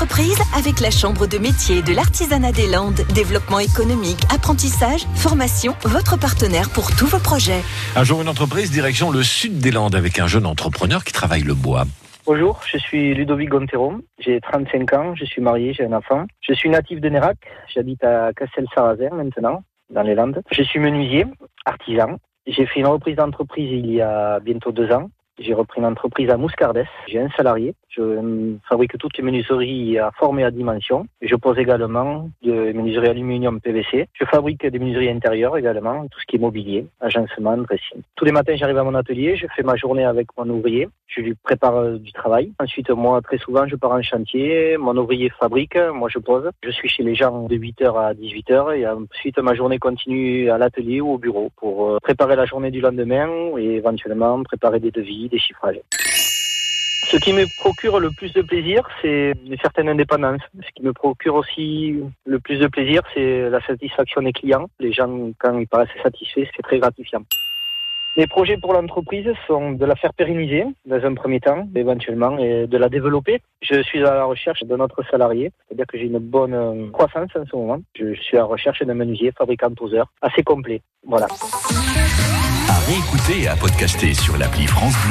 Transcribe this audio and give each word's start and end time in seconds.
entreprise 0.00 0.40
avec 0.56 0.80
la 0.80 0.90
Chambre 0.90 1.26
de 1.26 1.36
métier 1.36 1.82
de 1.82 1.94
l'artisanat 1.94 2.52
des 2.52 2.66
Landes. 2.66 3.02
Développement 3.12 3.58
économique, 3.58 4.16
apprentissage, 4.34 5.04
formation, 5.14 5.74
votre 5.82 6.18
partenaire 6.18 6.70
pour 6.72 6.96
tous 6.96 7.04
vos 7.04 7.18
projets. 7.18 7.60
Un 7.96 8.02
jour, 8.02 8.22
une 8.22 8.28
entreprise, 8.28 8.70
direction 8.70 9.10
le 9.10 9.22
sud 9.22 9.58
des 9.58 9.70
Landes 9.70 9.94
avec 9.94 10.18
un 10.18 10.26
jeune 10.26 10.46
entrepreneur 10.46 11.04
qui 11.04 11.12
travaille 11.12 11.42
le 11.42 11.52
bois. 11.52 11.84
Bonjour, 12.24 12.62
je 12.64 12.78
suis 12.78 13.12
Ludovic 13.12 13.50
Gontero, 13.50 13.96
j'ai 14.18 14.40
35 14.40 14.92
ans, 14.94 15.14
je 15.14 15.26
suis 15.26 15.42
marié, 15.42 15.74
j'ai 15.74 15.84
un 15.84 15.92
enfant. 15.92 16.24
Je 16.40 16.54
suis 16.54 16.70
natif 16.70 16.98
de 16.98 17.08
Nérac, 17.10 17.36
j'habite 17.68 18.02
à 18.02 18.32
Castel-Sarrazin 18.32 19.10
maintenant, 19.14 19.64
dans 19.90 20.02
les 20.02 20.14
Landes. 20.14 20.40
Je 20.50 20.62
suis 20.62 20.78
menuisier, 20.78 21.26
artisan. 21.66 22.16
J'ai 22.46 22.64
fait 22.64 22.80
une 22.80 22.86
reprise 22.86 23.16
d'entreprise 23.16 23.70
il 23.70 23.92
y 23.92 24.00
a 24.00 24.40
bientôt 24.40 24.72
deux 24.72 24.90
ans. 24.92 25.10
J'ai 25.38 25.54
repris 25.54 25.80
une 25.80 25.86
entreprise 25.86 26.30
à 26.30 26.36
Mouscardès. 26.36 26.86
J'ai 27.06 27.20
un 27.20 27.30
salarié. 27.36 27.74
Je 27.90 28.56
fabrique 28.68 28.96
toutes 28.98 29.16
les 29.18 29.24
menuiseries 29.24 29.98
à 29.98 30.10
forme 30.12 30.38
et 30.38 30.44
à 30.44 30.50
dimension. 30.50 31.06
Je 31.20 31.34
pose 31.34 31.58
également 31.58 32.30
des 32.42 32.72
menuiseries 32.72 33.08
aluminium 33.08 33.60
PVC. 33.60 34.06
Je 34.12 34.24
fabrique 34.26 34.64
des 34.64 34.78
menuiseries 34.78 35.10
intérieures 35.10 35.56
également, 35.56 36.06
tout 36.06 36.20
ce 36.20 36.26
qui 36.26 36.36
est 36.36 36.38
mobilier, 36.38 36.86
agencement, 37.00 37.56
dressing. 37.56 38.02
Tous 38.14 38.24
les 38.24 38.32
matins, 38.32 38.54
j'arrive 38.54 38.78
à 38.78 38.84
mon 38.84 38.94
atelier, 38.94 39.36
je 39.36 39.46
fais 39.56 39.64
ma 39.64 39.74
journée 39.74 40.04
avec 40.04 40.28
mon 40.38 40.48
ouvrier. 40.50 40.88
Je 41.08 41.20
lui 41.20 41.34
prépare 41.34 41.76
euh, 41.76 41.98
du 41.98 42.12
travail. 42.12 42.52
Ensuite, 42.60 42.90
moi, 42.90 43.20
très 43.20 43.38
souvent, 43.38 43.66
je 43.66 43.74
pars 43.74 43.90
en 43.90 44.02
chantier. 44.02 44.76
Mon 44.76 44.96
ouvrier 44.96 45.28
fabrique, 45.30 45.76
moi, 45.92 46.08
je 46.08 46.20
pose. 46.20 46.48
Je 46.62 46.70
suis 46.70 46.88
chez 46.88 47.02
les 47.02 47.16
gens 47.16 47.48
de 47.48 47.56
8h 47.56 47.98
à 47.98 48.14
18h 48.14 48.76
et 48.76 48.86
ensuite, 48.86 49.38
ma 49.40 49.54
journée 49.54 49.78
continue 49.78 50.48
à 50.50 50.58
l'atelier 50.58 51.00
ou 51.00 51.14
au 51.14 51.18
bureau 51.18 51.50
pour 51.56 51.90
euh, 51.90 51.98
préparer 52.00 52.36
la 52.36 52.44
journée 52.44 52.70
du 52.70 52.80
lendemain 52.80 53.28
et 53.58 53.74
éventuellement 53.74 54.40
préparer 54.44 54.78
des 54.78 54.92
devis, 54.92 55.28
des 55.28 55.38
chiffrages. 55.38 55.80
Ce 57.10 57.16
qui 57.16 57.32
me 57.32 57.44
procure 57.58 57.98
le 57.98 58.10
plus 58.12 58.32
de 58.32 58.42
plaisir, 58.42 58.88
c'est 59.02 59.32
une 59.44 59.56
certaine 59.58 59.88
indépendance. 59.88 60.40
Ce 60.54 60.70
qui 60.76 60.82
me 60.84 60.92
procure 60.92 61.34
aussi 61.34 61.98
le 62.24 62.38
plus 62.38 62.58
de 62.58 62.68
plaisir, 62.68 63.02
c'est 63.12 63.50
la 63.50 63.60
satisfaction 63.62 64.22
des 64.22 64.32
clients. 64.32 64.68
Les 64.78 64.92
gens, 64.92 65.10
quand 65.40 65.58
ils 65.58 65.66
paraissent 65.66 65.88
satisfaits, 66.04 66.48
c'est 66.54 66.62
très 66.62 66.78
gratifiant. 66.78 67.22
Les 68.16 68.28
projets 68.28 68.58
pour 68.58 68.74
l'entreprise 68.74 69.26
sont 69.48 69.72
de 69.72 69.84
la 69.84 69.96
faire 69.96 70.14
pérenniser 70.14 70.64
dans 70.86 71.04
un 71.04 71.14
premier 71.14 71.40
temps, 71.40 71.66
éventuellement, 71.74 72.38
et 72.38 72.68
de 72.68 72.78
la 72.78 72.88
développer. 72.88 73.40
Je 73.60 73.82
suis 73.82 74.04
à 74.04 74.14
la 74.14 74.24
recherche 74.24 74.62
d'un 74.62 74.78
autre 74.78 75.02
salarié, 75.10 75.50
c'est-à-dire 75.66 75.86
que 75.88 75.98
j'ai 75.98 76.06
une 76.06 76.18
bonne 76.20 76.92
croissance 76.92 77.30
en 77.34 77.44
ce 77.44 77.56
moment. 77.56 77.80
Je 77.98 78.14
suis 78.14 78.36
à 78.36 78.40
la 78.40 78.46
recherche 78.46 78.82
d'un 78.82 78.94
menuisier 78.94 79.32
fabricant 79.36 79.70
toseur 79.70 80.12
assez 80.22 80.44
complet. 80.44 80.80
Voilà. 81.04 81.26
À 82.68 82.78
réécouter 82.86 83.42
et 83.42 83.48
à 83.48 83.56
podcaster 83.56 84.14
sur 84.14 84.36
l'appli 84.36 84.66
France 84.68 84.94
Bleu. 85.04 85.08